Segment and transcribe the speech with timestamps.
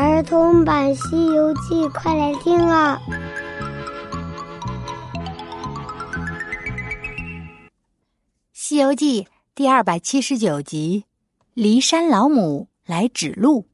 [0.00, 3.02] 儿童版《西游记》，快来听啊！
[8.52, 9.24] 《西游记》
[9.56, 11.04] 第二百七十九集，
[11.56, 13.66] 骊山老母来指路。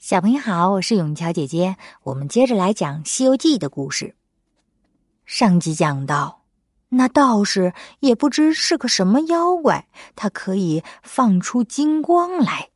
[0.00, 4.16] 小朋友好，我是永桥姐姐，我们接着来讲《西游记》的故事。
[5.26, 6.42] 上集讲到。
[6.88, 9.86] 那道士也不知是个什么妖怪，
[10.16, 12.69] 他可以放出金光来，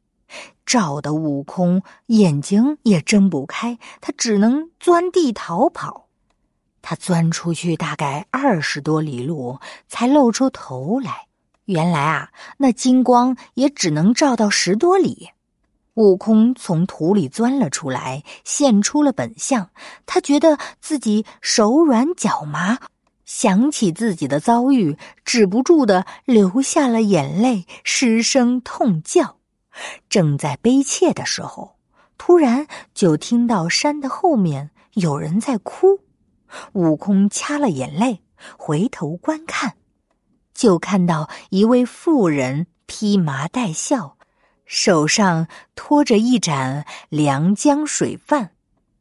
[0.65, 6.09] 照得悟空眼睛也睁不开，他只能钻地逃跑。
[6.83, 9.59] 他钻出去大概二十多里路，
[9.89, 11.27] 才露出头来。
[11.65, 12.29] 原来啊，
[12.59, 15.31] 那金光也只能照到十多里。
[15.95, 19.71] 悟空从土里钻了出来，现出了本相。
[20.05, 22.79] 他觉得自己手软脚麻。
[23.25, 29.39] 想起自己的遭遇，止不住的流下了眼泪，失声痛叫。
[30.09, 31.77] 正在悲切的时候，
[32.17, 36.01] 突然就听到山的后面有人在哭。
[36.75, 38.23] 悟空掐了眼泪，
[38.57, 39.75] 回头观看，
[40.55, 44.17] 就看到一位妇人披麻戴孝，
[44.65, 48.53] 手上托着一盏凉江水饭，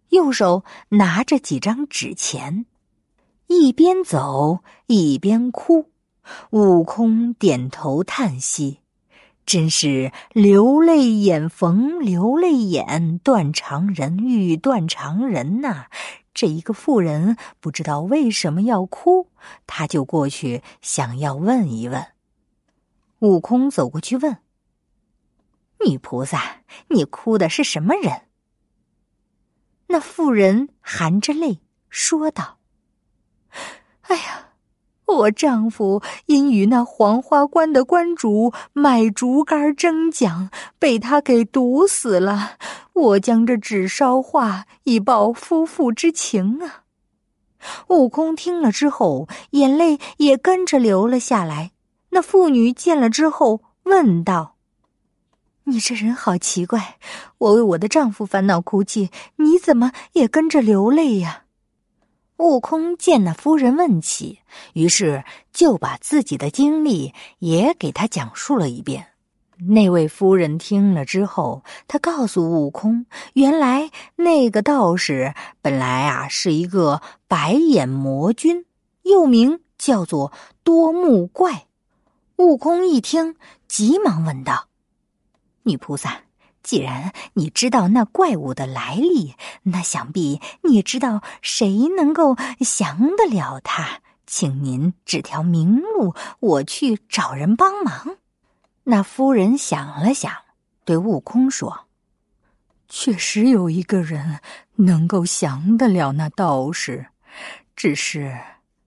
[0.09, 2.65] 右手拿着几张纸钱。
[3.45, 5.91] 一边走一边哭，
[6.49, 8.79] 悟空点头叹息
[9.45, 15.87] ：“真是流泪眼逢流泪眼，断肠人遇断肠人呐！”
[16.33, 19.29] 这一个妇人不知道为什么要哭，
[19.67, 22.07] 他就过去想要问一问。
[23.19, 24.37] 悟空走过去问
[25.85, 28.23] ：“女菩萨，你哭的是什么人？”
[29.87, 32.57] 那妇人含着泪说道。
[34.01, 34.52] 哎呀，
[35.05, 42.53] 我丈夫因与那黄花关的关主买竹竿争奖，被他给毒死了。
[42.93, 46.83] 我将这纸烧化，以报夫妇之情啊！
[47.87, 51.71] 悟空听了之后，眼泪也跟着流了下来。
[52.09, 54.55] 那妇女见了之后，问道
[55.65, 56.97] ：“你这人好奇怪，
[57.39, 61.42] 我为我的丈夫烦恼哭泣，你怎么也跟着流泪呀？”
[62.43, 64.39] 悟空见那夫人问起，
[64.73, 65.23] 于是
[65.53, 69.07] 就把自己的经历也给他讲述了一遍。
[69.69, 78.65] 那位夫人听了之后，她告诉悟空，原来那个道士本来啊是一个白眼魔君，
[79.03, 80.33] 又名叫做
[80.65, 81.67] 多目怪。
[82.35, 83.37] 悟空一听，
[83.69, 84.67] 急忙问道
[85.63, 86.23] ：“女菩萨。”
[86.63, 93.99] 既然你知道那怪物的来历，那想必你知道谁能够降得了他。
[94.25, 98.15] 请您指条明路，我去找人帮忙。
[98.85, 100.31] 那夫人想了想，
[100.85, 101.87] 对悟空说
[102.89, 104.39] ：“确实有一个人
[104.75, 107.07] 能够降得了那道士，
[107.75, 108.39] 只是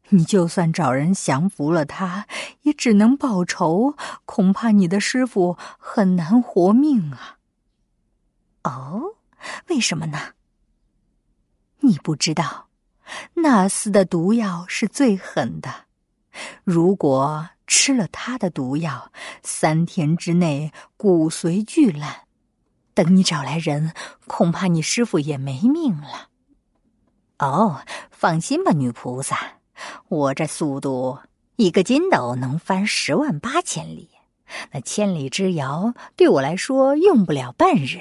[0.08, 2.26] 你就算找人降服了他，
[2.62, 3.94] 也只能报仇，
[4.24, 7.35] 恐怕你的师傅很难活命啊。”
[8.66, 9.14] 哦，
[9.68, 10.34] 为什么呢？
[11.80, 12.68] 你不知道，
[13.34, 15.86] 那厮的毒药是最狠的。
[16.64, 19.12] 如果吃了他的毒药，
[19.42, 22.22] 三天之内骨髓俱烂。
[22.92, 23.92] 等你找来人，
[24.26, 26.30] 恐怕你师傅也没命了。
[27.38, 29.60] 哦，放心吧，女菩萨，
[30.08, 31.18] 我这速度，
[31.54, 34.10] 一个筋斗能翻十万八千里。
[34.72, 38.00] 那千里之遥对我来说用不了半日。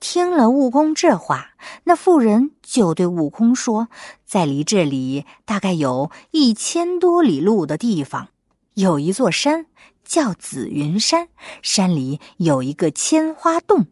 [0.00, 1.50] 听了悟空这话，
[1.84, 3.88] 那妇人就对悟空说
[4.24, 8.28] ：“在离这里大概有一千多里路的地方，
[8.74, 9.66] 有一座山
[10.04, 11.28] 叫紫云山，
[11.62, 13.86] 山里有一个千花洞，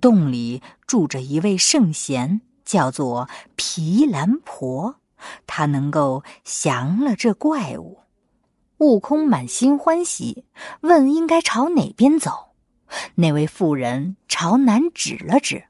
[0.00, 4.94] 洞里住着一位圣贤，叫做毗蓝婆，
[5.46, 7.98] 他能够降了这怪物。”
[8.78, 10.44] 悟空满心欢喜，
[10.82, 12.47] 问：“应该朝哪边走？”
[13.14, 15.64] 那位妇人朝南指了指，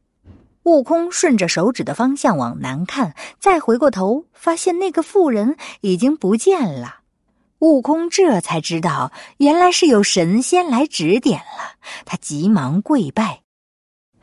[0.65, 6.97] 悟空顺着手指的方向往南看，再回过头，发现那个妇人已经不见了。
[7.61, 11.77] 悟空这才知道，原来是有神仙来指点了。
[12.05, 13.41] 他急忙跪拜：“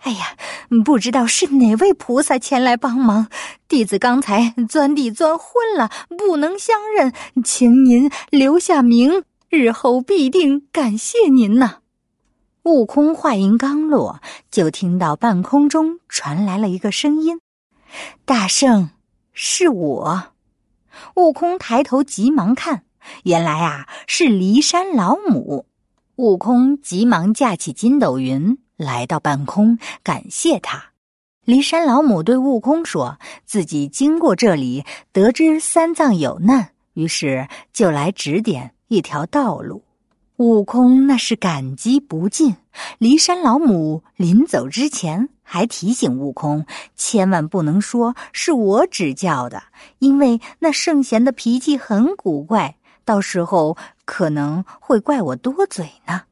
[0.04, 0.38] 哎呀，
[0.86, 3.28] 不知道是哪位菩萨前来帮忙，
[3.68, 7.12] 弟子刚才钻地钻昏了，不能相认，
[7.44, 11.80] 请您留下名，日后必定感谢您呐。”
[12.66, 17.40] 悟空话音刚落，就听到半空中传来了一个声音
[18.26, 18.90] ：“大圣，
[19.34, 20.34] 是我。”
[21.16, 22.82] 悟空抬头急忙看，
[23.22, 25.68] 原来啊是骊山老母。
[26.16, 30.86] 悟空急忙架起筋斗云，来到半空，感谢他。
[31.46, 39.84] 骊山老母对悟空说：“自己经过这里，得知三藏有难，于是就来指点一条道路。”
[40.38, 42.58] 悟空那是感激不尽。
[43.00, 46.66] 骊山老母临走之前还提醒悟空，
[46.96, 49.64] 千万不能说是我指教的，
[50.00, 56.24] 因为那圣贤的脾气很古怪，到时候可能会怪我多嘴呢。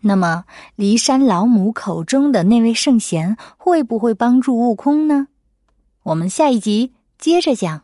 [0.00, 0.44] 那么，
[0.76, 5.28] 骊山老母口中的那位圣贤会不会帮助悟空呢？
[6.02, 7.83] 我们下一集接着讲。